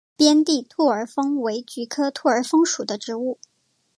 [0.17, 3.37] 边地兔儿风为菊科兔儿风属的植物。